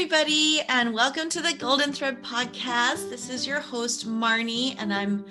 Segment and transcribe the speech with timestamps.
[0.00, 3.10] everybody, and welcome to the Golden Thread Podcast.
[3.10, 5.24] This is your host, Marnie, and I'm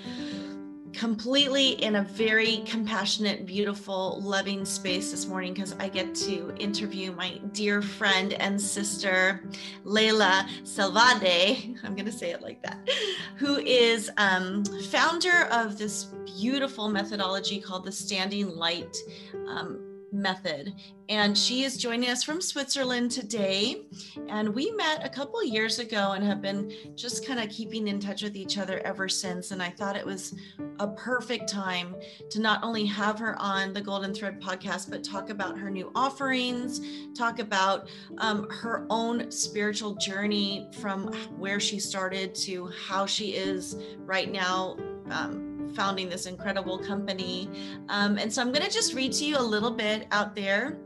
[0.91, 7.13] completely in a very compassionate, beautiful, loving space this morning because I get to interview
[7.13, 9.49] my dear friend and sister,
[9.85, 11.77] Leyla Salvadé.
[11.85, 12.89] I'm going to say it like that,
[13.37, 18.97] who is um, founder of this beautiful methodology called the Standing Light.
[19.47, 20.73] Um, method.
[21.09, 23.83] And she is joining us from switzerland today.
[24.29, 27.99] And we met a couple years ago and have been just kind of keeping in
[27.99, 29.51] touch with each other ever since.
[29.51, 30.35] And i thought it was
[30.79, 31.95] a perfect time
[32.29, 35.91] to not only have her on the golden thread podcast but talk about her new
[35.95, 36.81] offerings
[37.15, 37.89] talk about
[38.19, 44.77] um, her own spiritual journey from where she started to how she is right now
[45.09, 47.49] um, founding this incredible company.
[47.89, 50.77] Um, and so I'm going to just read to you a little bit out there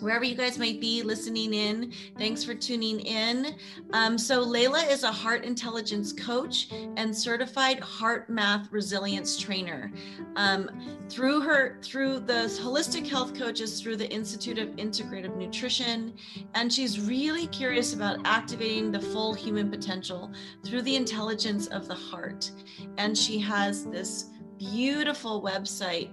[0.00, 1.92] wherever you guys might be listening in.
[2.16, 3.56] Thanks for tuning in.
[3.92, 9.92] Um, so, Leyla is a heart intelligence coach and certified HeartMath resilience trainer.
[10.36, 10.70] Um,
[11.08, 16.14] through her, through the holistic health coaches, through the Institute of Integrative Nutrition,
[16.54, 20.32] and she's really curious about activating the full human potential
[20.64, 22.50] through the intelligence of the heart.
[22.98, 26.10] And she has this beautiful website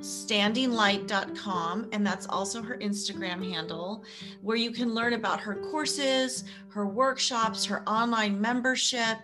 [0.00, 4.04] standinglight.com and that's also her Instagram handle
[4.42, 9.18] where you can learn about her courses, her workshops, her online membership,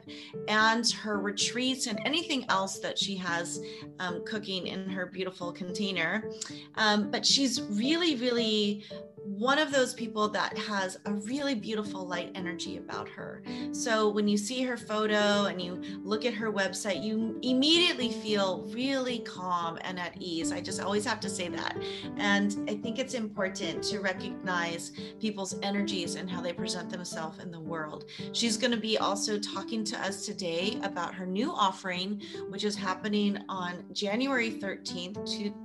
[0.49, 3.61] and her retreats and anything else that she has
[4.01, 6.31] um, cooking in her beautiful container.
[6.75, 8.85] Um, but she's really, really
[9.27, 13.43] one of those people that has a really beautiful light energy about her.
[13.73, 18.63] So when you see her photo and you look at her website, you immediately feel
[18.73, 20.53] really calm and at ease.
[20.53, 21.77] I just always have to say that.
[22.19, 27.51] And I think it's important to recognize people's energies and how they present themselves in
[27.51, 28.05] the world.
[28.33, 32.77] She's going to be also talking to us today about her new offering, which is
[32.77, 35.15] happening on January 13th,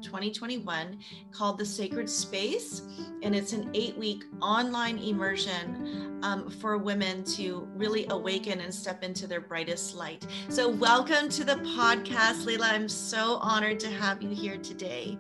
[0.02, 0.98] 2021,
[1.32, 2.82] called The Sacred Space.
[3.22, 9.04] And it's an eight week online immersion um, for women to really awaken and step
[9.04, 10.26] into their brightest light.
[10.50, 12.72] So, welcome to the podcast, Leyla.
[12.72, 15.18] I'm so honored to have you here today.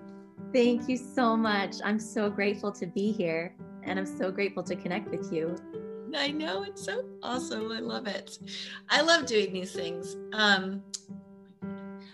[0.53, 1.75] Thank you so much.
[1.83, 5.55] I'm so grateful to be here and I'm so grateful to connect with you.
[6.15, 7.71] I know it's so awesome.
[7.71, 8.37] I love it.
[8.89, 10.17] I love doing these things.
[10.33, 10.83] Um,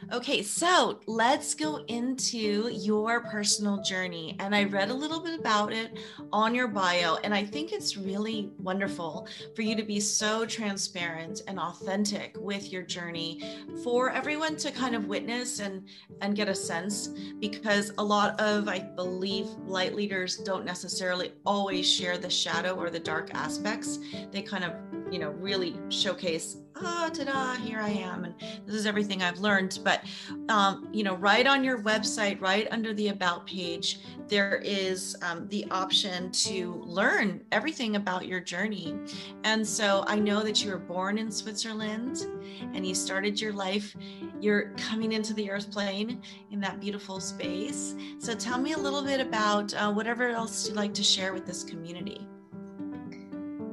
[0.09, 4.38] Okay, so let's go into your personal journey.
[4.40, 5.97] And I read a little bit about it
[6.31, 11.41] on your bio, and I think it's really wonderful for you to be so transparent
[11.47, 13.44] and authentic with your journey
[13.84, 15.85] for everyone to kind of witness and
[16.22, 17.09] and get a sense
[17.40, 22.90] because a lot of I believe light leaders don't necessarily always share the shadow or
[22.90, 24.00] the dark aspects.
[24.31, 24.73] They kind of,
[25.12, 28.35] you know, really showcase ah, ta-da, here I am, and
[28.66, 29.79] this is everything I've learned.
[29.84, 30.03] But
[30.50, 35.47] um, you know, right on your website, right under the about page, there is um,
[35.47, 38.96] the option to learn everything about your journey.
[39.44, 42.25] And so I know that you were born in Switzerland,
[42.73, 43.96] and you started your life.
[44.40, 47.96] You're coming into the earth plane in that beautiful space.
[48.19, 51.46] So tell me a little bit about uh, whatever else you'd like to share with
[51.46, 52.28] this community.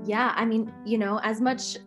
[0.04, 1.78] Yeah, I mean, you know, as much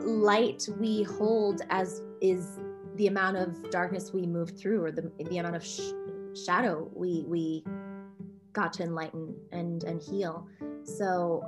[0.00, 2.58] light we hold as is
[2.96, 5.92] the amount of darkness we move through or the, the amount of sh-
[6.34, 7.64] shadow we we
[8.52, 10.46] got to enlighten and and heal.
[10.84, 11.42] So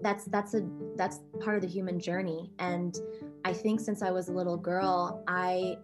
[0.00, 0.62] that's that's a
[0.96, 2.50] that's part of the human journey.
[2.58, 2.98] And
[3.44, 5.76] i think since i was a little girl i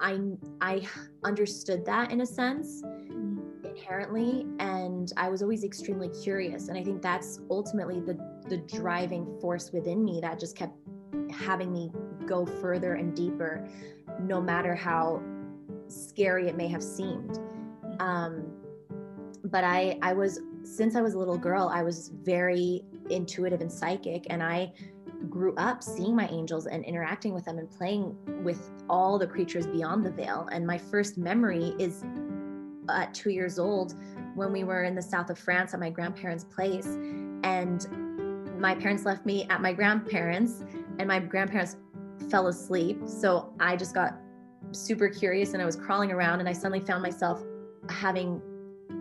[0.00, 0.18] i
[0.60, 0.86] i
[1.24, 3.38] understood that in a sense mm-hmm.
[3.64, 6.68] inherently and i was always extremely curious.
[6.68, 8.14] And i think that's ultimately the
[8.50, 10.74] the driving force within me that just kept
[11.32, 11.90] having me
[12.26, 13.66] go further and deeper,
[14.20, 15.22] no matter how
[15.86, 17.38] scary it may have seemed.
[18.00, 18.52] Um,
[19.44, 23.72] but I, I was, since I was a little girl, I was very intuitive and
[23.72, 24.72] psychic, and I
[25.28, 29.66] grew up seeing my angels and interacting with them and playing with all the creatures
[29.66, 30.48] beyond the veil.
[30.50, 32.04] And my first memory is
[32.88, 33.94] at two years old
[34.34, 36.86] when we were in the south of France at my grandparents' place.
[37.44, 38.09] And
[38.60, 40.62] my parents left me at my grandparents
[40.98, 41.76] and my grandparents
[42.30, 43.00] fell asleep.
[43.06, 44.18] So I just got
[44.72, 47.42] super curious and I was crawling around and I suddenly found myself
[47.88, 48.40] having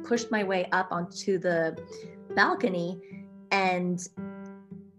[0.03, 1.77] pushed my way up onto the
[2.35, 3.01] balcony
[3.51, 3.99] and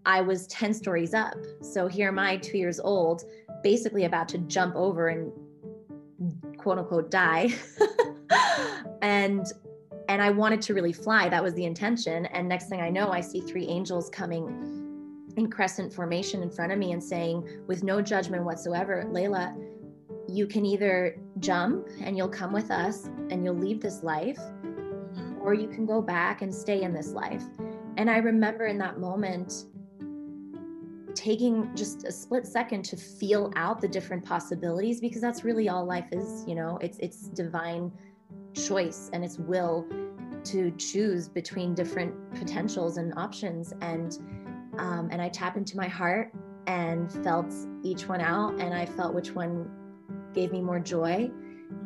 [0.05, 1.35] I was 10 stories up.
[1.61, 3.23] So here am I, two years old,
[3.63, 5.31] basically about to jump over and
[6.57, 7.49] quote unquote die.
[9.01, 9.45] and
[10.11, 11.29] and I wanted to really fly.
[11.29, 12.25] That was the intention.
[12.27, 14.45] And next thing I know, I see three angels coming
[15.37, 19.55] in crescent formation in front of me and saying, with no judgment whatsoever, Leyla,
[20.27, 25.41] you can either jump and you'll come with us and you'll leave this life, mm-hmm.
[25.41, 27.43] or you can go back and stay in this life.
[27.95, 29.63] And I remember in that moment
[31.15, 35.85] taking just a split second to feel out the different possibilities because that's really all
[35.85, 37.93] life is, you know, it's it's divine
[38.53, 39.87] choice and its will
[40.43, 44.17] to choose between different potentials and options and
[44.77, 46.31] um, and I tapped into my heart
[46.67, 47.53] and felt
[47.83, 49.69] each one out and I felt which one
[50.33, 51.29] gave me more joy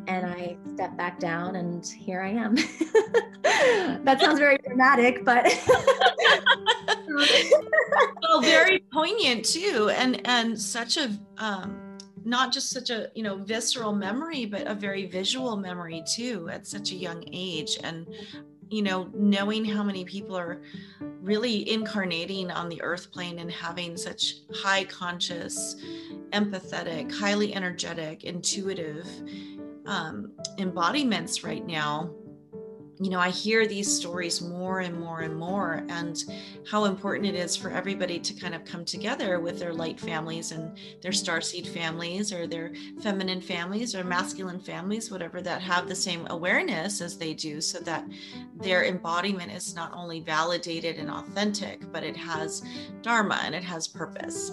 [0.06, 2.54] and I stepped back down and here I am.
[4.04, 5.44] that sounds very dramatic, but
[8.22, 11.85] well, very poignant too, and and such a um,
[12.26, 16.66] not just such a you know visceral memory, but a very visual memory too at
[16.66, 18.06] such a young age, and
[18.68, 20.60] you know knowing how many people are
[21.22, 25.76] really incarnating on the earth plane and having such high conscious
[26.32, 29.06] empathetic highly energetic intuitive
[29.86, 32.10] um, embodiments right now
[32.98, 36.16] you know, I hear these stories more and more and more, and
[36.70, 40.52] how important it is for everybody to kind of come together with their light families
[40.52, 42.72] and their starseed families, or their
[43.02, 47.80] feminine families, or masculine families, whatever that have the same awareness as they do, so
[47.80, 48.06] that
[48.60, 52.62] their embodiment is not only validated and authentic, but it has
[53.02, 54.52] dharma and it has purpose.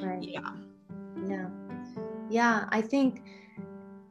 [0.00, 0.22] Right.
[0.22, 0.52] Yeah.
[1.26, 1.48] Yeah.
[2.30, 2.64] Yeah.
[2.70, 3.22] I think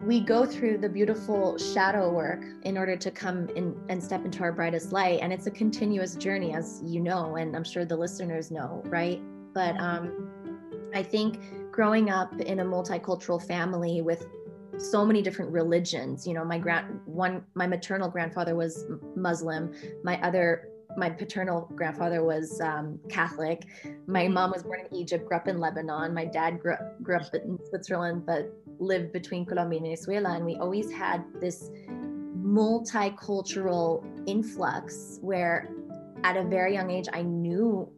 [0.05, 4.43] we go through the beautiful shadow work in order to come in and step into
[4.43, 5.19] our brightest light.
[5.21, 9.21] And it's a continuous journey as you know and i'm sure the listeners know right?
[9.53, 10.29] But um,
[10.93, 11.39] i think
[11.71, 14.27] growing up in a multicultural family with
[14.77, 18.85] so many different religions you know my grand one my maternal grandfather was
[19.15, 19.73] muslim.
[20.03, 23.65] My other my paternal grandfather was um, Catholic.
[24.07, 26.13] My mom was born in Egypt, grew up in Lebanon.
[26.13, 30.36] My dad grew, grew up in Switzerland, but lived between Colombia and Venezuela.
[30.36, 31.69] And we always had this
[32.42, 35.69] multicultural influx where
[36.24, 37.89] at a very young age, I knew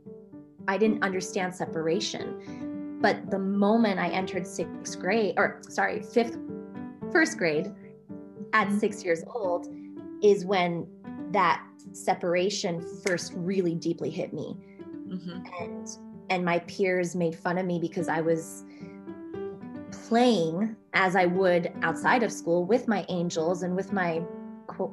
[0.67, 2.97] I didn't understand separation.
[3.01, 6.37] But the moment I entered sixth grade, or sorry, fifth,
[7.11, 7.71] first grade
[8.53, 8.79] at mm-hmm.
[8.79, 9.67] six years old,
[10.23, 10.87] is when
[11.31, 14.57] that separation first really deeply hit me.
[15.07, 15.63] Mm-hmm.
[15.63, 15.87] And
[16.29, 18.65] and my peers made fun of me because I was
[19.91, 24.21] playing as I would outside of school with my angels and with my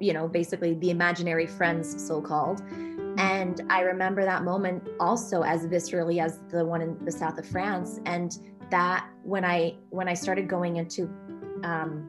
[0.01, 2.63] you know basically the imaginary friends so called
[3.19, 7.47] and i remember that moment also as viscerally as the one in the south of
[7.47, 8.39] france and
[8.71, 11.05] that when i when i started going into
[11.65, 12.09] um,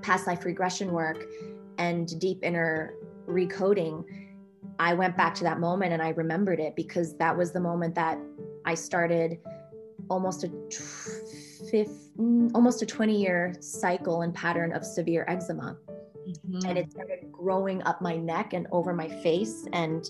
[0.00, 1.24] past life regression work
[1.78, 2.94] and deep inner
[3.26, 4.04] recoding,
[4.78, 7.94] I went back to that moment and I remembered it because that was the moment
[7.94, 8.18] that
[8.64, 9.38] I started
[10.08, 10.50] almost a
[11.70, 12.10] fifth,
[12.54, 15.76] almost a 20 year cycle and pattern of severe eczema.
[16.28, 16.68] Mm-hmm.
[16.68, 19.66] And it started growing up my neck and over my face.
[19.72, 20.08] And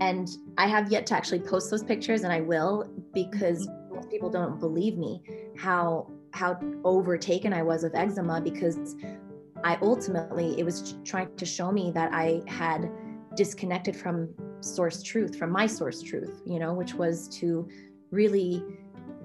[0.00, 3.94] and I have yet to actually post those pictures and I will because mm-hmm.
[3.94, 5.22] most people don't believe me
[5.56, 8.96] how how overtaken I was of eczema because
[9.64, 12.90] I ultimately, it was trying to show me that I had
[13.34, 14.28] disconnected from
[14.60, 17.66] source truth, from my source truth, you know, which was to
[18.10, 18.62] really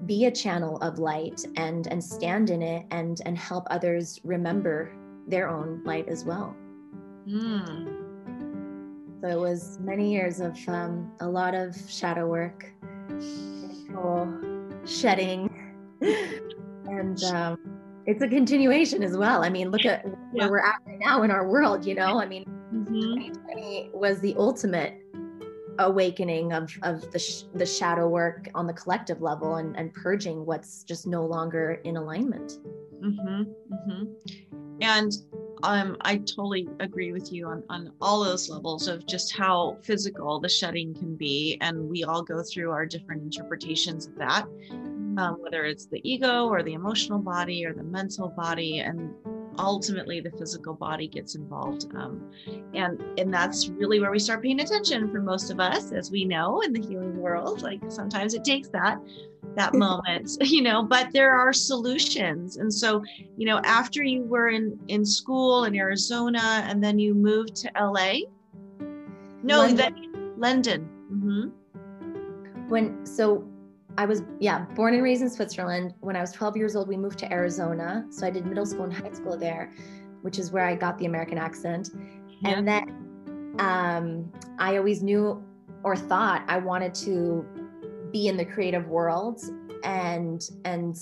[0.06, 4.90] be a channel of light and and stand in it and and help others remember
[5.28, 6.56] their own light as well.
[7.28, 8.00] Mm.
[9.20, 12.72] So it was many years of um, a lot of shadow work,
[14.86, 15.50] shedding,
[16.00, 19.44] and um, it's a continuation as well.
[19.44, 20.12] I mean, look at yeah.
[20.32, 22.20] where we're at right now in our world, you know?
[22.20, 22.92] I mean, mm-hmm.
[22.92, 24.94] 2020 was the ultimate
[25.78, 30.44] awakening of, of the, sh- the shadow work on the collective level and, and purging
[30.44, 32.58] what's just no longer in alignment.
[33.02, 33.42] Mm-hmm.
[33.72, 34.04] Mm-hmm.
[34.82, 35.12] And
[35.62, 40.40] um, I totally agree with you on, on all those levels of just how physical
[40.40, 41.58] the shedding can be.
[41.60, 44.46] And we all go through our different interpretations of that
[45.18, 49.12] um, whether it's the ego or the emotional body or the mental body and
[49.58, 52.30] ultimately the physical body gets involved um,
[52.74, 56.24] and and that's really where we start paying attention for most of us as we
[56.24, 58.98] know in the healing world like sometimes it takes that
[59.56, 63.02] that moment you know but there are solutions and so
[63.36, 67.70] you know after you were in in school in arizona and then you moved to
[67.80, 68.12] la
[69.42, 69.76] no london.
[69.76, 72.68] then london mm-hmm.
[72.68, 73.44] when so
[73.98, 75.94] I was, yeah, born and raised in Switzerland.
[76.00, 78.06] When I was 12 years old, we moved to Arizona.
[78.10, 79.72] So I did middle school and high school there,
[80.22, 81.90] which is where I got the American accent.
[82.42, 82.50] Yeah.
[82.50, 85.44] And then um, I always knew
[85.82, 87.44] or thought I wanted to
[88.12, 89.40] be in the creative world
[89.84, 90.96] and and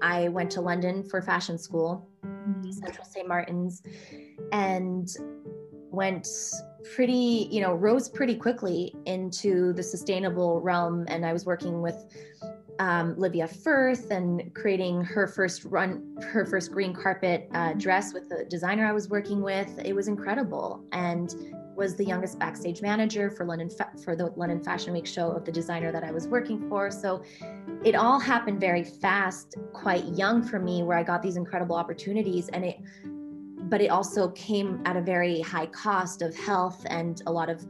[0.00, 2.70] I went to London for fashion school, mm-hmm.
[2.70, 3.26] Central St.
[3.28, 3.82] Martin's,
[4.52, 5.08] and
[5.90, 6.26] went
[6.94, 11.04] pretty, you know, rose pretty quickly into the sustainable realm.
[11.08, 12.06] And I was working with
[12.78, 18.28] um, Livia Firth and creating her first run, her first green carpet uh, dress with
[18.28, 19.78] the designer I was working with.
[19.84, 20.84] It was incredible.
[20.92, 21.34] And
[21.74, 25.44] was the youngest backstage manager for London Fa- for the London Fashion Week show of
[25.44, 26.90] the designer that I was working for.
[26.90, 27.22] So
[27.84, 32.48] it all happened very fast, quite young for me, where I got these incredible opportunities,
[32.48, 32.78] and it.
[33.72, 37.64] But it also came at a very high cost of health and a lot of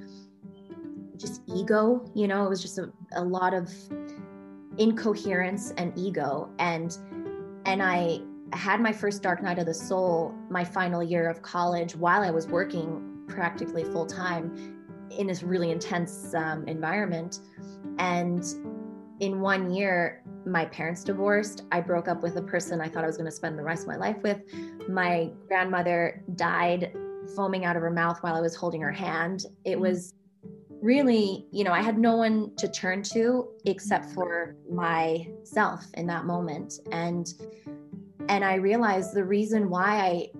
[1.16, 2.10] just ego.
[2.12, 3.70] You know, it was just a, a lot of
[4.78, 6.98] incoherence and ego, and
[7.66, 8.20] and I
[8.52, 12.32] had my first dark night of the soul my final year of college while I
[12.32, 14.84] was working practically full time
[15.16, 17.38] in this really intense um, environment.
[18.00, 18.44] And
[19.20, 21.62] in one year, my parents divorced.
[21.70, 23.82] I broke up with a person I thought I was going to spend the rest
[23.82, 24.40] of my life with.
[24.88, 26.96] My grandmother died
[27.36, 29.46] foaming out of her mouth while I was holding her hand.
[29.64, 29.82] It mm-hmm.
[29.82, 30.14] was
[30.80, 36.24] really, you know, I had no one to turn to except for myself in that
[36.24, 36.80] moment.
[36.90, 37.32] And
[38.28, 40.30] and I realized the reason why I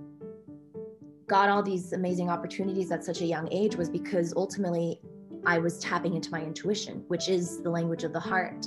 [1.27, 5.01] got all these amazing opportunities at such a young age was because ultimately
[5.45, 8.67] I was tapping into my intuition, which is the language of the heart.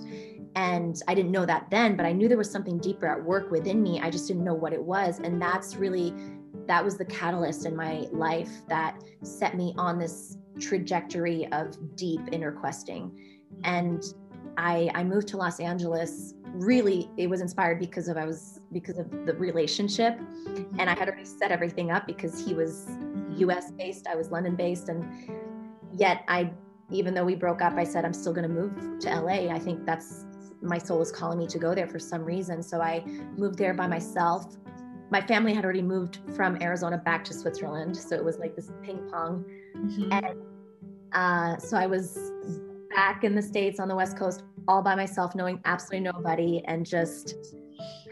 [0.56, 3.52] And I didn't know that then, but I knew there was something deeper at work
[3.52, 4.00] within me.
[4.02, 5.20] I just didn't know what it was.
[5.20, 6.14] And that's really,
[6.68, 12.22] that was the catalyst in my life that set me on this trajectory of deep
[12.32, 13.42] inner questing.
[13.64, 14.02] And
[14.58, 18.98] I, I moved to Los Angeles really it was inspired because of I was because
[18.98, 20.18] of the relationship
[20.80, 22.88] and I had already set everything up because he was
[23.38, 25.06] US based, I was London based and
[25.94, 26.52] yet I
[26.92, 29.54] even though we broke up I said I'm still going to move to LA.
[29.54, 30.26] I think that's
[30.66, 32.62] my soul is calling me to go there for some reason.
[32.64, 33.04] So I
[33.38, 34.58] moved there by myself.
[35.12, 38.72] My family had already moved from Arizona back to Switzerland, so it was like this
[38.82, 39.46] ping pong.
[39.78, 40.12] Mm-hmm.
[40.12, 40.42] And
[41.14, 42.32] uh, so I was
[42.96, 46.86] back in the States on the West Coast all by myself, knowing absolutely nobody, and
[46.86, 47.36] just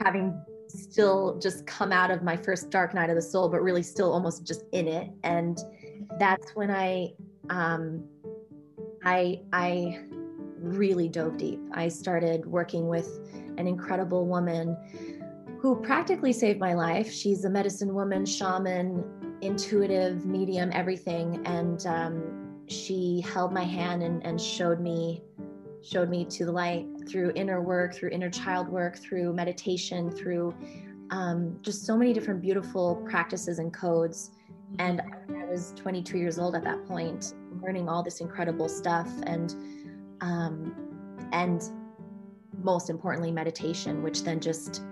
[0.02, 3.84] having still just come out of my first dark night of the soul, but really
[3.84, 5.10] still almost just in it.
[5.24, 5.60] And
[6.20, 7.14] that's when I,
[7.50, 8.04] um,
[9.04, 10.04] I, I
[10.64, 11.60] really dove deep.
[11.74, 13.20] I started working with
[13.58, 14.78] an incredible woman
[15.60, 17.12] who practically saved my life.
[17.12, 19.04] She's a medicine woman, shaman,
[19.42, 21.46] intuitive, medium, everything.
[21.46, 25.22] And um, she held my hand and, and showed me
[25.84, 30.56] showed me to the light through inner work, through inner child work, through meditation, through
[31.10, 34.32] um, just so many different beautiful practices and codes.
[34.80, 39.54] And I was 22 years old at that point, learning all this incredible stuff, and
[40.24, 40.74] um,
[41.34, 41.62] and
[42.64, 44.84] most importantly, meditation, which then just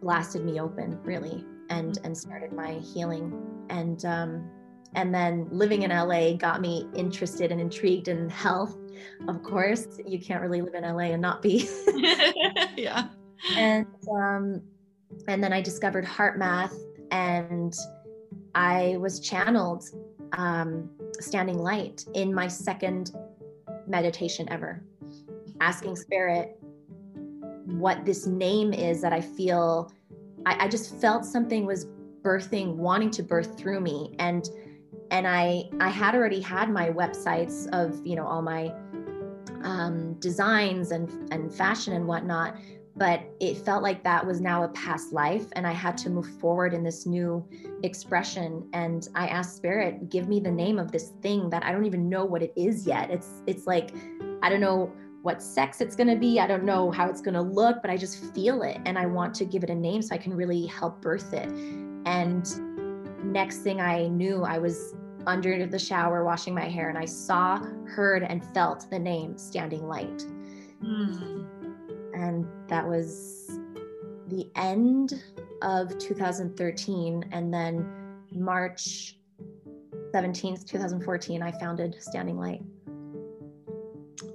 [0.00, 3.32] blasted me open, really, and and started my healing.
[3.68, 4.50] And um,
[4.94, 8.76] and then living in LA got me interested and intrigued in health.
[9.28, 11.68] Of course, you can't really live in LA and not be.
[12.76, 13.08] yeah.
[13.56, 14.62] And um,
[15.28, 16.74] and then I discovered HeartMath,
[17.10, 17.74] and
[18.54, 19.84] I was channeled
[20.32, 20.88] um,
[21.20, 23.12] standing light in my second
[23.92, 24.82] meditation ever,
[25.60, 26.58] asking spirit
[27.66, 29.92] what this name is that I feel.
[30.44, 31.86] I, I just felt something was
[32.22, 34.48] birthing, wanting to birth through me, and
[35.12, 38.72] and I I had already had my websites of you know all my
[39.62, 42.56] um, designs and and fashion and whatnot,
[42.96, 46.28] but it felt like that was now a past life, and I had to move
[46.38, 47.44] forward in this new
[47.82, 48.68] expression.
[48.72, 52.08] And I asked Spirit, give me the name of this thing that I don't even
[52.08, 53.10] know what it is yet.
[53.10, 53.94] It's it's like
[54.42, 56.40] I don't know what sex it's going to be.
[56.40, 59.06] I don't know how it's going to look, but I just feel it and I
[59.06, 61.48] want to give it a name so I can really help birth it.
[62.04, 62.44] And
[63.24, 64.96] next thing I knew, I was
[65.26, 69.86] under the shower washing my hair and I saw, heard, and felt the name Standing
[69.86, 70.24] Light.
[70.82, 71.61] Mm.
[72.14, 73.58] And that was
[74.28, 75.22] the end
[75.62, 77.28] of 2013.
[77.32, 77.88] And then
[78.32, 79.18] March
[80.14, 82.62] 17th, 2014, I founded Standing Light.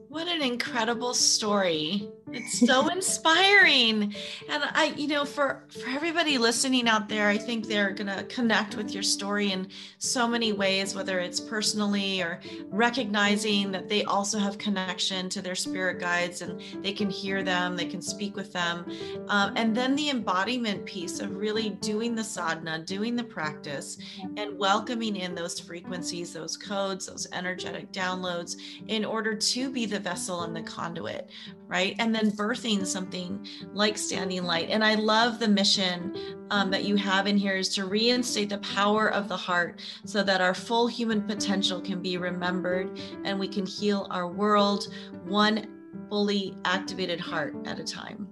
[0.08, 2.10] What an incredible story.
[2.32, 4.14] It's so inspiring.
[4.50, 8.24] And i you know for for everybody listening out there i think they're going to
[8.26, 9.68] connect with your story in
[9.98, 15.56] so many ways whether it's personally or recognizing that they also have connection to their
[15.56, 18.86] spirit guides and they can hear them they can speak with them.
[19.28, 23.98] Um, and then the embodiment piece of really doing the sadhana doing the practice
[24.38, 28.58] and welcoming in those frequencies those codes those energetic downloads
[28.88, 31.30] in order to be the vessel and the conduit
[31.68, 34.70] right and then birthing something like Standing Light.
[34.70, 36.16] And I love the mission
[36.50, 40.24] um, that you have in here is to reinstate the power of the heart so
[40.24, 44.88] that our full human potential can be remembered and we can heal our world
[45.26, 45.68] one
[46.10, 48.28] fully activated heart at a time.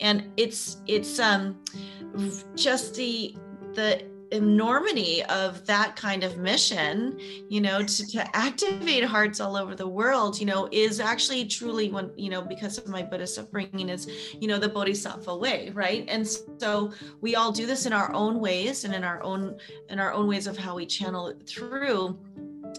[0.00, 1.58] And it's it's um
[2.54, 3.36] just the
[3.74, 7.16] the enormity of that kind of mission
[7.48, 11.90] you know to, to activate hearts all over the world you know is actually truly
[11.90, 14.08] when you know because of my buddhist upbringing is
[14.40, 16.04] you know the bodhisattva way right?
[16.08, 16.26] And
[16.58, 19.58] so we all do this in our own ways and in our own
[19.90, 22.18] in our own ways of how we channel it through.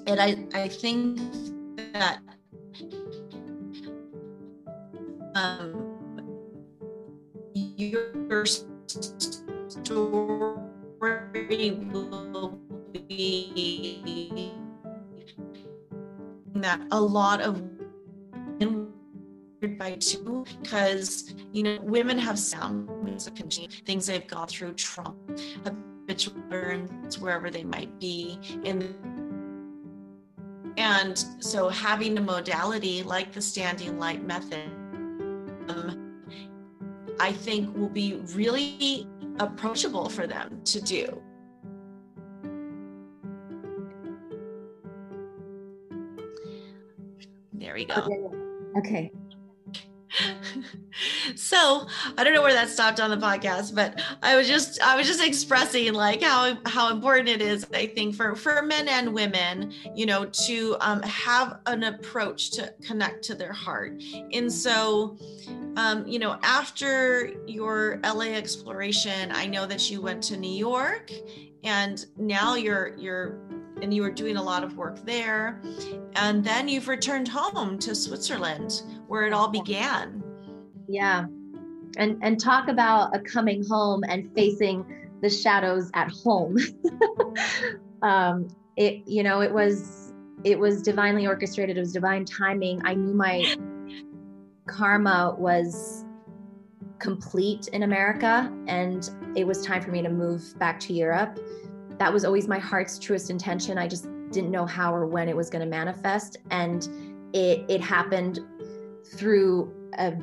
[0.08, 1.20] And i i think
[1.94, 2.20] that
[5.36, 5.84] um
[7.54, 10.67] your story
[11.92, 12.60] will
[13.08, 14.54] be
[16.56, 17.62] that a lot of
[19.78, 22.88] by two because you know women have sound
[23.86, 25.16] things they've gone through trauma
[25.64, 28.96] habitual burns wherever they might be in
[30.78, 34.70] and so having a modality like the standing light method
[35.70, 36.22] um,
[37.20, 39.08] i think will be really
[39.40, 41.22] approachable for them to do.
[47.54, 47.96] There we go.
[48.78, 49.10] Okay.
[49.10, 49.12] okay.
[51.36, 54.96] so I don't know where that stopped on the podcast, but I was just I
[54.96, 59.14] was just expressing like how how important it is, I think, for for men and
[59.14, 64.02] women, you know, to um, have an approach to connect to their heart.
[64.34, 65.18] And so
[65.76, 71.12] um, you know, after your LA exploration, I know that you went to New York
[71.64, 73.40] and now you're you're
[73.82, 75.62] and you were doing a lot of work there
[76.16, 80.24] and then you've returned home to Switzerland where it all began.
[80.88, 81.26] Yeah.
[81.98, 84.86] And and talk about a coming home and facing
[85.22, 86.58] the shadows at home.
[88.02, 91.78] um it you know, it was it was divinely orchestrated.
[91.78, 92.82] It was divine timing.
[92.86, 93.56] I knew my
[94.68, 96.06] karma was
[97.00, 101.40] complete in America and it was time for me to move back to Europe.
[101.98, 103.78] That was always my heart's truest intention.
[103.78, 106.88] I just didn't know how or when it was going to manifest and
[107.34, 108.40] it it happened
[109.16, 110.14] through a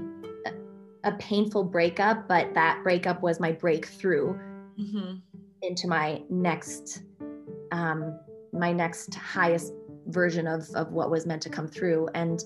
[1.05, 4.38] a painful breakup, but that breakup was my breakthrough
[4.79, 5.16] mm-hmm.
[5.62, 7.03] into my next
[7.73, 8.18] um
[8.53, 9.73] my next highest
[10.07, 12.44] version of of what was meant to come through and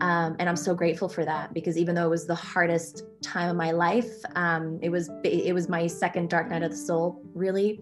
[0.00, 3.48] um, and I'm so grateful for that because even though it was the hardest time
[3.48, 7.22] of my life, um, it was it was my second dark night of the soul.
[7.32, 7.80] Really,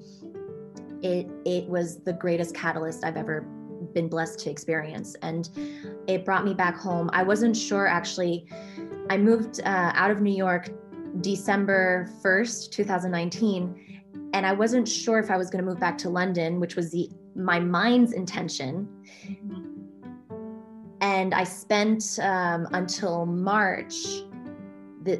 [1.03, 3.47] it it was the greatest catalyst I've ever
[3.95, 5.49] been blessed to experience, and
[6.07, 7.11] it brought me back home.
[7.13, 8.47] I wasn't sure actually.
[9.11, 10.71] I moved uh, out of New York
[11.21, 14.03] December 1st, 2019,
[14.33, 16.91] and I wasn't sure if I was going to move back to London, which was
[16.91, 18.89] the my mind's intention.
[21.01, 23.95] And I spent um, until March,
[25.03, 25.17] the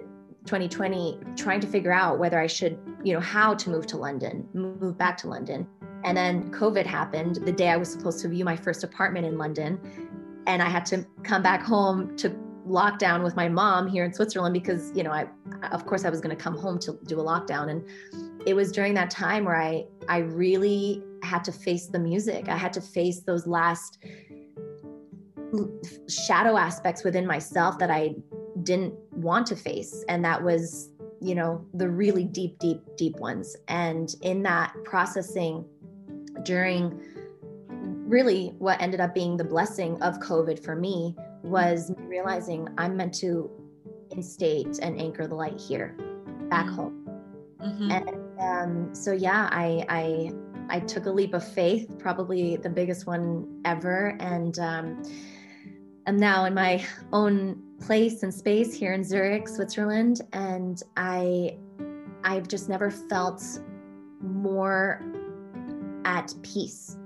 [0.47, 4.47] 2020, trying to figure out whether I should, you know, how to move to London,
[4.55, 5.67] move back to London.
[6.05, 9.38] And then COVID happened the day I was supposed to view my first apartment in
[9.38, 9.81] London.
[10.47, 12.31] And I had to come back home to
[12.67, 15.27] lockdown with my mom here in Switzerland because, you know, I,
[15.71, 17.71] of course, I was going to come home to do a lockdown.
[17.71, 17.85] And
[18.47, 22.49] it was during that time where I, I really had to face the music.
[22.49, 23.99] I had to face those last
[26.09, 28.15] shadow aspects within myself that I
[28.62, 30.05] didn't want to face.
[30.09, 33.57] And that was, you know, the really deep, deep, deep ones.
[33.69, 35.65] And in that processing
[36.45, 37.01] during
[37.68, 43.14] really what ended up being the blessing of COVID for me was realizing I'm meant
[43.14, 43.51] to
[44.11, 45.97] instate and anchor the light here
[46.49, 46.75] back mm-hmm.
[46.75, 47.09] home.
[47.61, 47.90] Mm-hmm.
[47.90, 50.33] And um, so, yeah, I, I,
[50.68, 54.16] I took a leap of faith, probably the biggest one ever.
[54.21, 55.03] And, um,
[56.07, 61.57] am now in my own place and space here in Zurich, Switzerland, and I
[62.25, 63.42] I've just never felt
[64.21, 65.03] more
[66.05, 66.97] at peace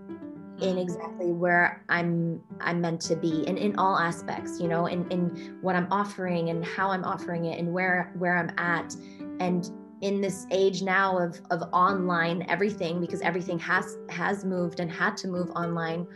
[0.61, 5.11] in exactly where I'm I'm meant to be and in all aspects, you know, in,
[5.11, 8.95] in what I'm offering and how I'm offering it and where where I'm at.
[9.41, 14.91] And in this age now of of online everything, because everything has has moved and
[14.91, 16.07] had to move online,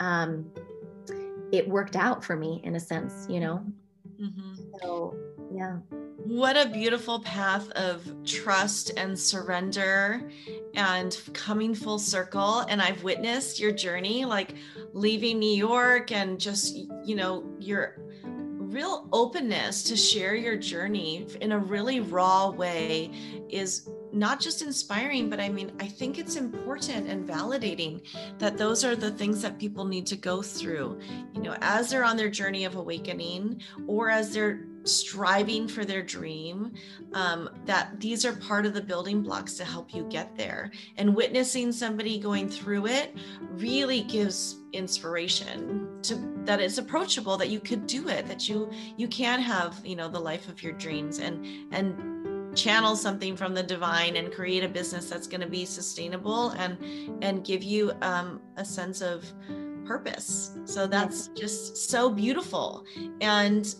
[0.00, 0.50] um,
[1.52, 3.64] it worked out for me in a sense, you know.
[4.20, 4.54] Mm-hmm.
[4.82, 5.16] So
[5.50, 5.78] yeah.
[6.24, 10.28] What a beautiful path of trust and surrender
[10.78, 12.60] and coming full circle.
[12.68, 14.54] And I've witnessed your journey, like
[14.92, 21.52] leaving New York and just, you know, your real openness to share your journey in
[21.52, 23.10] a really raw way
[23.48, 28.02] is not just inspiring, but I mean, I think it's important and validating
[28.38, 31.00] that those are the things that people need to go through,
[31.34, 36.02] you know, as they're on their journey of awakening or as they're striving for their
[36.02, 36.72] dream,
[37.12, 40.70] um, that these are part of the building blocks to help you get there.
[40.96, 43.16] And witnessing somebody going through it
[43.52, 49.08] really gives inspiration to that it's approachable that you could do it that you you
[49.08, 53.62] can have you know the life of your dreams and and channel something from the
[53.62, 56.76] divine and create a business that's going to be sustainable and
[57.22, 59.24] and give you um, a sense of
[59.88, 60.52] purpose.
[60.66, 62.84] So that's just so beautiful.
[63.22, 63.74] And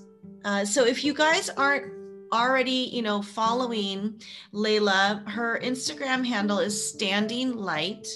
[0.45, 1.93] uh, so if you guys aren't
[2.33, 4.21] already, you know, following
[4.53, 8.07] Leyla, her Instagram handle is Standing Light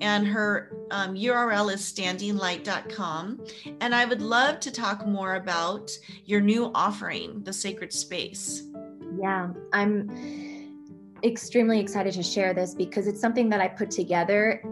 [0.00, 3.44] and her um, URL is standinglight.com.
[3.80, 5.90] And I would love to talk more about
[6.24, 8.64] your new offering, The Sacred Space.
[9.20, 10.10] Yeah, I'm
[11.22, 14.62] extremely excited to share this because it's something that I put together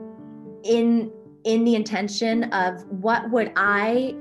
[0.64, 1.10] in
[1.44, 4.14] in the intention of what would I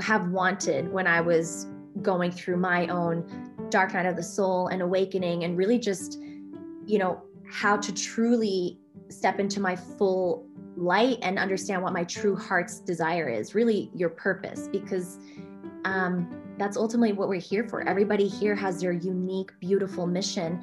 [0.00, 1.66] have wanted when I was
[2.00, 6.20] going through my own dark night of the soul and awakening and really just
[6.86, 8.78] you know how to truly
[9.08, 14.08] step into my full light and understand what my true heart's desire is really your
[14.08, 14.68] purpose.
[14.68, 15.18] Because
[15.84, 16.28] um,
[16.58, 17.86] that's ultimately what we're here for.
[17.86, 20.62] Everybody here has their unique beautiful mission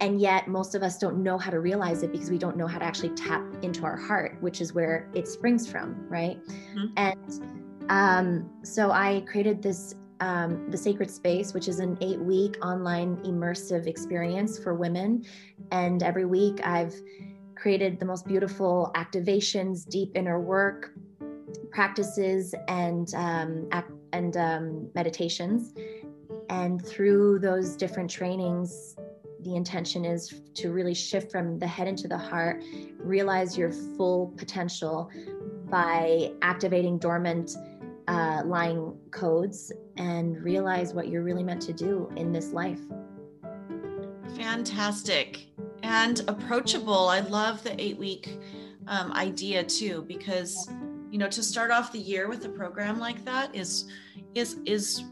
[0.00, 2.66] and yet most of us don't know how to realize it because we don't know
[2.66, 6.42] how to actually tap into our heart which is where it springs from right?
[6.46, 6.86] Mm-hmm.
[6.96, 12.56] and um, so i created this um, the Sacred Space, which is an eight week
[12.64, 15.24] online immersive experience for women.
[15.70, 16.94] And every week I've
[17.54, 20.92] created the most beautiful activations, deep inner work
[21.70, 23.68] practices, and, um,
[24.12, 25.74] and um, meditations.
[26.48, 28.96] And through those different trainings,
[29.42, 32.62] the intention is to really shift from the head into the heart,
[32.98, 35.10] realize your full potential
[35.70, 37.56] by activating dormant
[38.08, 42.80] uh, lying codes and realize what you're really meant to do in this life.
[44.34, 45.46] Fantastic
[45.82, 47.10] and approachable.
[47.10, 48.38] I love the eight week
[48.86, 50.70] um, idea too, because
[51.10, 53.90] you know to start off the year with a program like that is
[54.34, 55.04] is is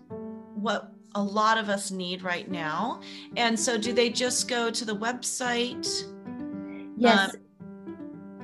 [0.54, 3.00] what a lot of us need right now.
[3.36, 5.86] And so, do they just go to the website?
[6.96, 7.40] Yes, um,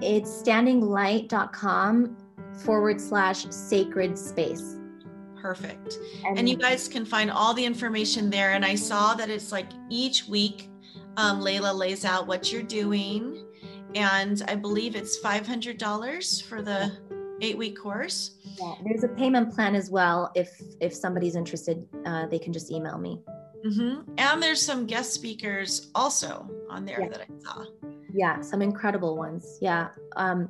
[0.02, 2.16] it's standinglight.com
[2.64, 4.76] forward slash sacred space.
[5.44, 5.98] Perfect.
[6.24, 8.52] And, and, you guys can find all the information there.
[8.52, 10.70] And I saw that it's like each week,
[11.18, 13.44] um, Leyla lays out what you're doing.
[13.94, 16.96] And I believe it's $500 for the
[17.42, 18.38] eight week course.
[18.59, 20.33] Yeah, there's a payment plan as well.
[20.35, 20.48] If
[20.80, 23.20] if somebody's interested, uh, they can just email me.
[23.66, 24.12] Mm-hmm.
[24.16, 27.09] And there's some guest speakers also on there yeah.
[27.09, 27.64] that I saw
[28.16, 30.48] yeah some incredible ones yeah um,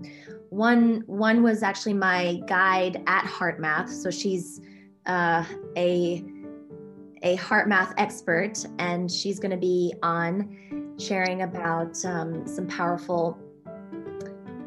[0.50, 4.60] one one was actually my guide at HeartMath so she's
[5.06, 5.44] uh,
[5.76, 6.24] a
[7.22, 13.38] a HeartMath expert and she's going to be on sharing about um, some powerful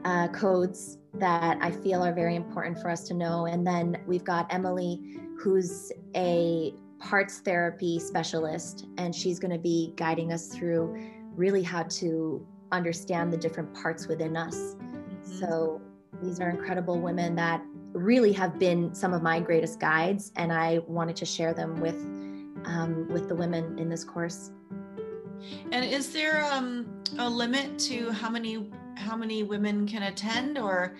[0.05, 4.23] uh, codes that i feel are very important for us to know and then we've
[4.23, 10.95] got emily who's a parts therapy specialist and she's going to be guiding us through
[11.35, 14.55] really how to understand the different parts within us.
[14.55, 15.39] Mm-hmm.
[15.39, 15.81] So
[16.21, 17.61] these are incredible women that
[17.93, 21.95] really have been some of my greatest guides, and I wanted to share them with
[22.65, 24.51] um, with the women in this course.
[25.71, 30.97] And is there um, a limit to how many how many women can attend, or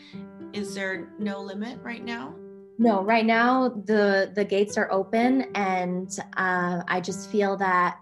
[0.53, 2.33] is there no limit right now?
[2.79, 7.97] No, right now the the gates are open, and uh, I just feel that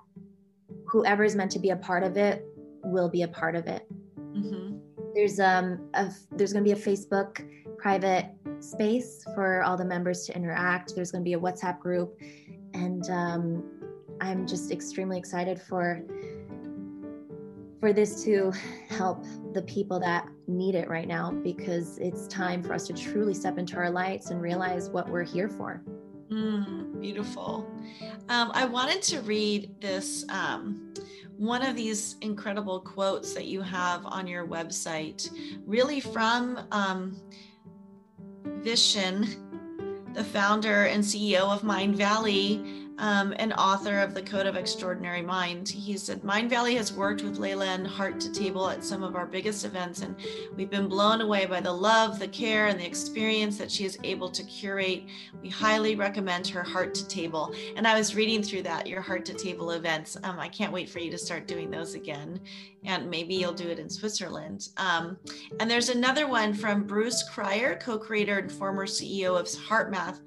[0.85, 2.45] whoever is meant to be a part of it
[2.83, 3.87] will be a part of it.
[4.17, 4.74] Mm-hmm.
[5.15, 7.47] There's um a, there's going to be a Facebook
[7.77, 10.93] private space for all the members to interact.
[10.95, 12.19] There's going to be a WhatsApp group,
[12.73, 13.63] and um,
[14.21, 16.01] I'm just extremely excited for
[17.79, 18.51] for this to
[18.89, 19.23] help
[19.53, 23.57] the people that need it right now because it's time for us to truly step
[23.57, 25.83] into our lights and realize what we're here for.
[26.31, 27.69] Mm, beautiful.
[28.29, 30.93] Um, I wanted to read this um,
[31.37, 35.29] one of these incredible quotes that you have on your website,
[35.65, 37.21] really from um,
[38.61, 39.35] Vishen,
[40.13, 45.67] the founder and CEO of Mindvalley um, and author of the Code of Extraordinary Mind.
[45.67, 49.25] He said, Mindvalley has worked with Leyla and Heart to Table at some of our
[49.25, 50.15] biggest events, and
[50.55, 53.97] we've been blown away by the love, the care, and the experience that she is
[54.03, 55.03] able to curate.
[55.41, 57.53] We highly recommend her Heart to Table.
[57.75, 60.17] And I was reading through that, your Heart to Table events.
[60.23, 62.39] Um, I can't wait for you to start doing those again.
[62.85, 64.69] And maybe you'll do it in Switzerland.
[64.77, 65.17] Um,
[65.59, 70.19] and there's another one from Bruce Cryer, co creator and former CEO of HeartMath,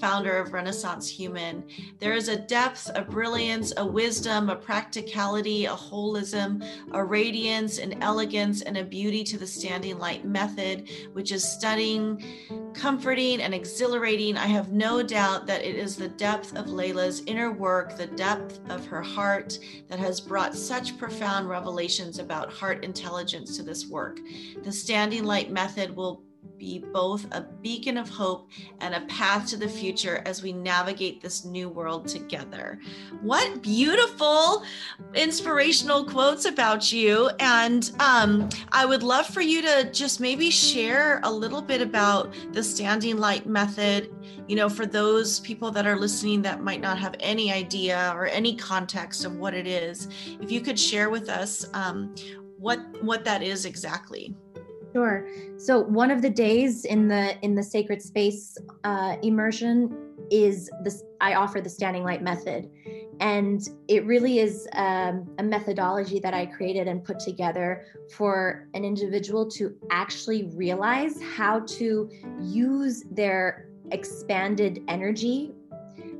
[0.00, 1.64] founder of Renaissance Human.
[1.98, 8.02] There is a depth, a brilliance, a wisdom, a practicality, a holism, a radiance, an
[8.02, 14.36] elegance, and a beauty to the standing light method, which is stunning, comforting, and exhilarating.
[14.36, 18.60] I have no doubt that it is the depth of Leyla's inner work, the depth
[18.70, 24.20] of her heart, that has brought such profound revelations about heart intelligence to this work.
[24.62, 26.22] The standing light method will
[26.58, 28.48] be both a beacon of hope
[28.80, 32.78] and a path to the future as we navigate this new world together.
[33.22, 34.64] What beautiful
[35.14, 37.30] inspirational quotes about you.
[37.40, 42.34] And um, I would love for you to just maybe share a little bit about
[42.52, 44.12] the standing light method,
[44.48, 48.26] you know, for those people that are listening that might not have any idea or
[48.26, 50.08] any context of what it is.
[50.40, 52.14] If you could share with us um,
[52.58, 54.34] what what that is exactly.
[54.96, 55.28] Sure.
[55.58, 59.94] So one of the days in the in the sacred space uh, immersion
[60.30, 61.04] is this.
[61.20, 62.70] I offer the standing light method,
[63.20, 68.86] and it really is um, a methodology that I created and put together for an
[68.86, 75.52] individual to actually realize how to use their expanded energy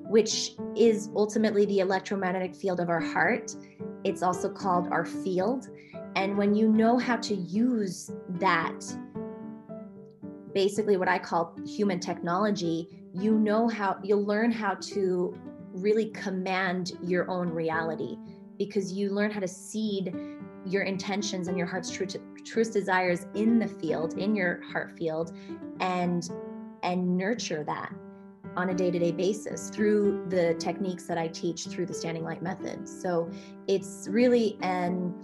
[0.09, 3.57] which is ultimately the electromagnetic field of our heart.
[4.05, 5.67] It's also called our field.
[6.17, 8.81] And when you know how to use that,
[10.55, 15.39] basically what I call human technology, you know how you'll learn how to
[15.73, 18.17] really command your own reality
[18.59, 20.15] because you learn how to seed
[20.65, 22.07] your intentions and your heart's true,
[22.45, 25.37] truest desires in the field in your heart field
[25.81, 26.31] and
[26.83, 27.93] and nurture that
[28.57, 32.89] on a day-to-day basis through the techniques that I teach through the standing light method.
[32.89, 33.31] So
[33.67, 35.15] it's really an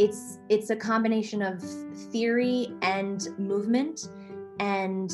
[0.00, 1.60] it's it's a combination of
[2.10, 4.08] theory and movement
[4.58, 5.10] and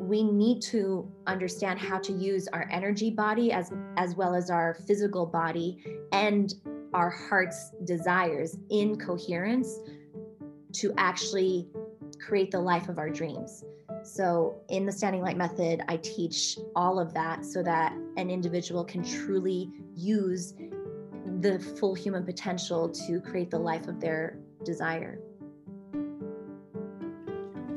[0.00, 4.72] we need to understand how to use our energy body as as well as our
[4.86, 6.54] physical body and
[6.94, 9.78] our heart's desires in coherence
[10.72, 11.68] to actually
[12.18, 13.64] create the life of our dreams.
[14.04, 18.84] So, in the Standing Light Method, I teach all of that so that an individual
[18.84, 20.54] can truly use
[21.40, 25.18] the full human potential to create the life of their desire.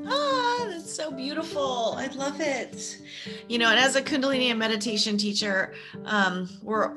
[0.08, 1.96] Ah, that's so beautiful.
[1.98, 2.98] I love it.
[3.48, 5.74] You know, and as a Kundalini and meditation teacher,
[6.06, 6.96] um, we're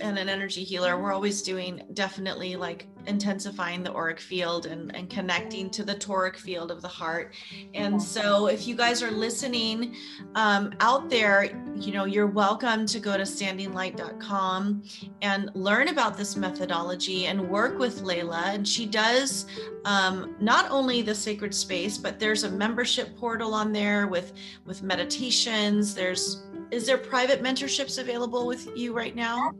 [0.00, 5.08] and an energy healer, we're always doing definitely like intensifying the auric field and, and
[5.10, 7.34] connecting to the toric field of the heart.
[7.74, 9.94] And so, if you guys are listening
[10.34, 14.82] um, out there, you know, you're welcome to go to standinglight.com
[15.22, 18.54] and learn about this methodology and work with Leyla.
[18.54, 19.46] And she does
[19.84, 24.32] um, not only the sacred space, but there's a membership portal on there with
[24.64, 25.94] with meditations.
[25.94, 29.52] There's is there private mentorships available with you right now?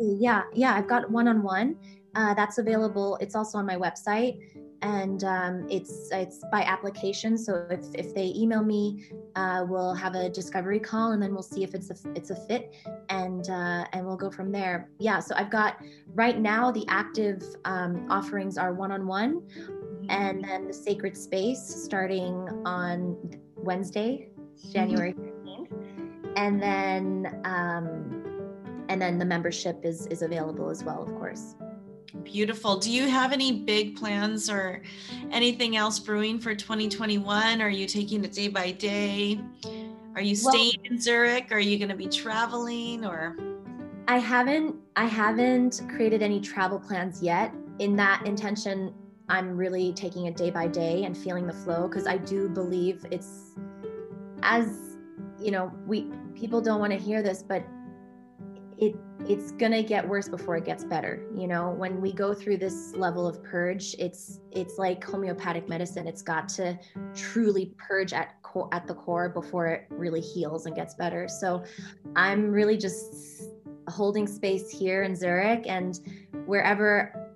[0.00, 1.76] Yeah, yeah, I've got one on one
[2.14, 3.16] uh, that's available.
[3.20, 4.40] It's also on my website,
[4.82, 7.38] and um, it's it's by application.
[7.38, 9.04] So if, if they email me,
[9.36, 12.36] uh, we'll have a discovery call, and then we'll see if it's a it's a
[12.36, 12.74] fit,
[13.08, 14.90] and uh, and we'll go from there.
[14.98, 15.20] Yeah.
[15.20, 15.76] So I've got
[16.14, 19.42] right now the active um, offerings are one on one,
[20.08, 23.16] and then the sacred space starting on
[23.56, 24.30] Wednesday,
[24.72, 27.40] January 15th, and then.
[27.44, 28.16] Um,
[28.88, 31.54] and then the membership is is available as well of course
[32.22, 32.78] Beautiful.
[32.78, 34.82] Do you have any big plans or
[35.30, 37.60] anything else brewing for 2021?
[37.60, 39.40] Are you taking it day by day?
[40.14, 41.52] Are you staying well, in Zurich?
[41.52, 43.36] Are you going to be traveling or?
[44.08, 47.54] I haven't I haven't created any travel plans yet.
[47.78, 48.92] In that intention,
[49.28, 53.06] I'm really taking it day by day and feeling the flow because I do believe
[53.10, 53.52] it's
[54.42, 54.96] as
[55.38, 57.64] you know, we people don't want to hear this, but
[58.80, 58.96] it
[59.28, 62.56] it's going to get worse before it gets better you know when we go through
[62.56, 66.78] this level of purge it's it's like homeopathic medicine it's got to
[67.14, 71.62] truly purge at core at the core before it really heals and gets better so
[72.16, 73.42] i'm really just
[73.88, 76.00] holding space here in zurich and
[76.46, 77.30] wherever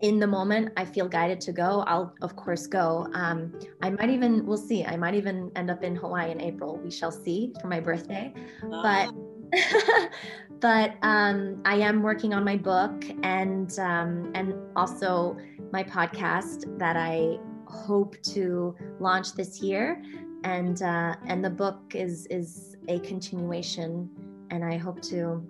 [0.00, 3.08] in the moment I feel guided to go, I'll of course go.
[3.14, 4.84] Um, I might even, we'll see.
[4.84, 6.76] I might even end up in Hawaii in April.
[6.76, 8.34] We shall see for my birthday.
[8.68, 9.14] But
[10.60, 15.36] but um, I am working on my book and um, and also
[15.72, 20.02] my podcast that I hope to launch this year.
[20.44, 24.10] And uh, and the book is is a continuation,
[24.50, 25.42] and I hope to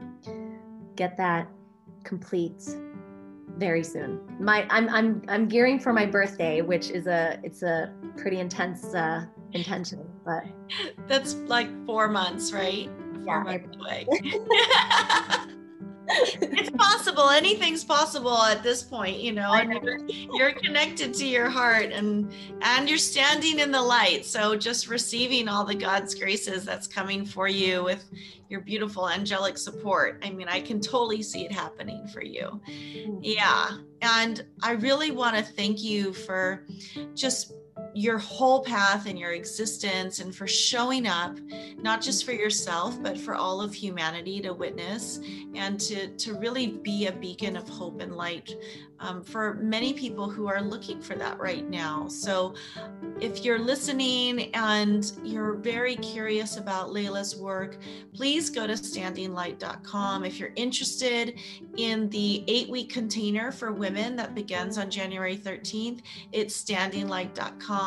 [0.96, 1.48] get that
[2.04, 2.62] complete
[3.58, 4.20] very soon.
[4.38, 8.94] My I'm I'm I'm gearing for my birthday, which is a it's a pretty intense
[8.94, 10.44] uh intention, but
[11.08, 12.88] that's like four months, right?
[13.24, 13.58] Yeah.
[16.06, 17.30] It's possible.
[17.30, 19.52] Anything's possible at this point, you know.
[19.52, 22.32] And you're, you're, connected to your heart and
[22.62, 24.24] and you're standing in the light.
[24.26, 28.04] So just receiving all the God's graces that's coming for you with
[28.48, 30.22] your beautiful angelic support.
[30.24, 32.60] I mean, I can totally see it happening for you.
[32.68, 33.20] Mm.
[33.22, 33.78] Yeah.
[34.02, 36.66] And I really want to thank you for
[37.14, 37.52] just
[37.94, 41.38] your whole path and your existence and for showing up
[41.80, 45.20] not just for yourself but for all of humanity to witness
[45.54, 48.52] and to to really be a beacon of hope and light
[48.98, 52.54] um, for many people who are looking for that right now so
[53.20, 57.76] if you're listening and you're very curious about Leyla's work,
[58.12, 60.24] please go to standinglight.com.
[60.24, 61.38] If you're interested
[61.76, 66.00] in the eight week container for women that begins on January 13th,
[66.32, 67.83] it's standinglight.com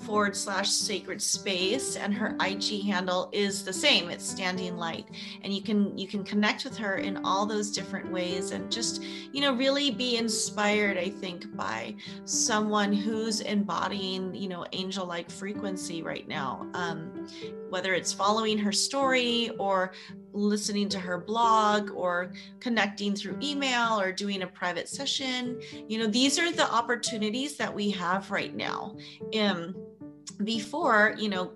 [0.00, 1.96] forward slash sacred space.
[1.96, 4.10] And her IG handle is the same.
[4.10, 5.06] It's standing light.
[5.42, 9.02] And you can you can connect with her in all those different ways and just,
[9.02, 15.30] you know, really be inspired, I think, by someone who's embodying, you know, angel like
[15.30, 16.66] frequency right now.
[16.74, 17.26] Um,
[17.70, 19.92] whether it's following her story or
[20.32, 26.06] listening to her blog or connecting through email or doing a private session, you know,
[26.06, 28.96] these are the opportunities that we have right now.
[29.38, 29.74] Um,
[30.44, 31.52] before, you know,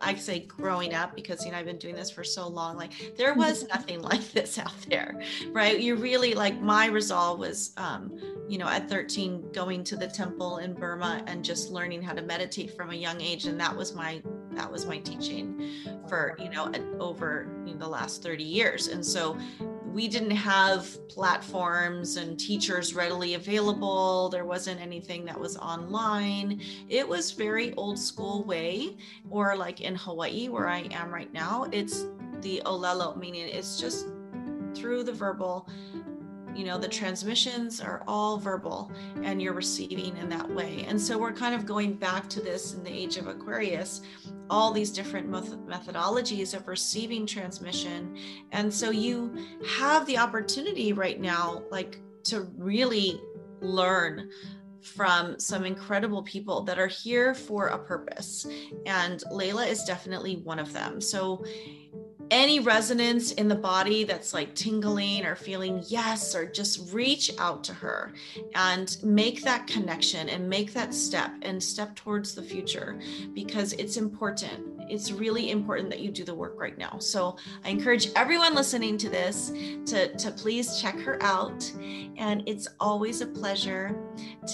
[0.00, 2.76] I say growing up because you know I've been doing this for so long.
[2.76, 5.78] Like there was nothing like this out there, right?
[5.78, 8.16] You really like my resolve was, um,
[8.48, 12.22] you know, at 13 going to the temple in Burma and just learning how to
[12.22, 15.70] meditate from a young age, and that was my that was my teaching
[16.08, 18.88] for you know over you know, the last 30 years.
[18.88, 19.36] And so
[19.92, 24.28] we didn't have platforms and teachers readily available.
[24.28, 26.60] There wasn't anything that was online.
[26.88, 28.96] It was very old school way,
[29.30, 32.06] or like in Hawaii, where I am right now, it's
[32.42, 34.06] the olelo, meaning it's just
[34.74, 35.68] through the verbal
[36.58, 38.90] you know the transmissions are all verbal
[39.22, 40.84] and you're receiving in that way.
[40.88, 44.02] And so we're kind of going back to this in the age of aquarius
[44.50, 48.16] all these different methodologies of receiving transmission.
[48.52, 49.34] And so you
[49.76, 53.20] have the opportunity right now like to really
[53.60, 54.30] learn
[54.80, 58.46] from some incredible people that are here for a purpose.
[58.86, 61.00] And Leyla is definitely one of them.
[61.00, 61.44] So
[62.30, 67.64] any resonance in the body that's like tingling or feeling yes, or just reach out
[67.64, 68.12] to her
[68.54, 72.98] and make that connection and make that step and step towards the future
[73.34, 74.64] because it's important.
[74.90, 76.98] It's really important that you do the work right now.
[76.98, 79.52] So I encourage everyone listening to this
[79.86, 81.70] to, to please check her out.
[82.16, 83.96] And it's always a pleasure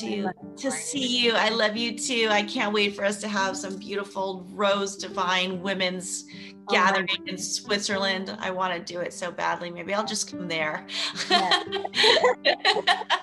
[0.00, 1.32] to to see you.
[1.32, 2.28] I love you too.
[2.30, 6.24] I can't wait for us to have some beautiful Rose Divine women's
[6.68, 8.36] gathering oh in Switzerland.
[8.40, 9.70] I want to do it so badly.
[9.70, 10.86] Maybe I'll just come there.
[11.30, 11.64] Yes.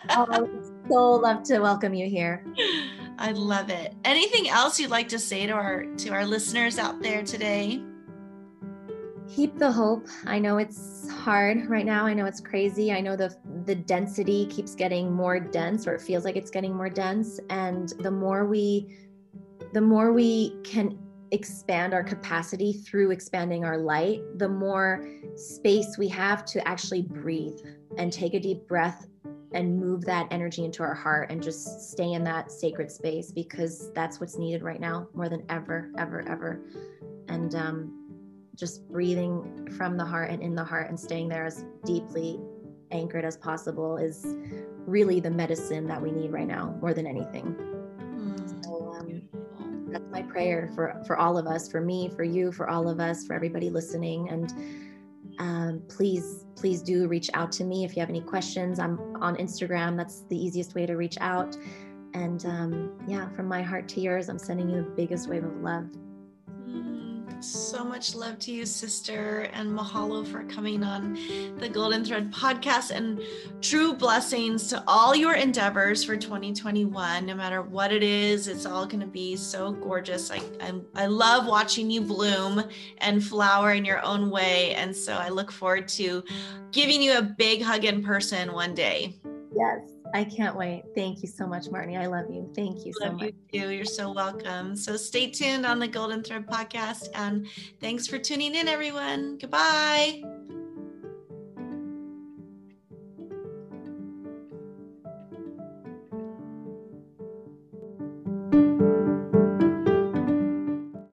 [0.10, 2.44] oh, I would so love to welcome you here.
[3.18, 3.94] I love it.
[4.04, 7.84] Anything else you'd like to say to our to our listeners out there today?
[9.34, 10.08] Keep the hope.
[10.26, 12.06] I know it's hard right now.
[12.06, 12.92] I know it's crazy.
[12.92, 16.76] I know the the density keeps getting more dense or it feels like it's getting
[16.76, 18.98] more dense and the more we
[19.74, 20.98] the more we can
[21.32, 27.60] expand our capacity through expanding our light, the more space we have to actually breathe
[27.98, 29.08] and take a deep breath
[29.54, 33.92] and move that energy into our heart and just stay in that sacred space because
[33.94, 36.62] that's what's needed right now more than ever, ever, ever.
[37.28, 41.66] And um, just breathing from the heart and in the heart and staying there as
[41.86, 42.40] deeply
[42.92, 44.26] anchored as possible is
[44.86, 47.56] really the medicine that we need right now more than anything
[49.92, 53.00] that's my prayer for for all of us for me for you for all of
[53.00, 54.54] us for everybody listening and
[55.40, 58.80] um, please, please do reach out to me if you have any questions.
[58.80, 59.98] I'm on Instagram.
[59.98, 61.58] That's the easiest way to reach out.
[62.14, 65.56] And um, yeah, from my heart to yours, I'm sending you the biggest wave of
[65.62, 65.90] love.
[67.42, 71.18] So much love to you, sister, and mahalo for coming on
[71.58, 73.20] the Golden Thread podcast and
[73.62, 77.26] true blessings to all your endeavors for 2021.
[77.26, 80.30] No matter what it is, it's all going to be so gorgeous.
[80.30, 82.64] I, I, I love watching you bloom
[83.00, 84.76] and flower in your own way.
[84.76, 86.24] And so I look forward to
[86.72, 89.16] giving you a big hug in person one day.
[89.56, 89.91] Yes.
[90.14, 90.84] I can't wait.
[90.96, 91.98] Thank you so much, Marnie.
[91.98, 92.52] I love you.
[92.56, 93.34] Thank you love so much.
[93.52, 93.70] You too.
[93.70, 94.76] You're so welcome.
[94.76, 97.08] So stay tuned on the Golden Thread podcast.
[97.16, 97.48] And
[97.80, 99.38] thanks for tuning in, everyone.
[99.38, 100.24] Goodbye.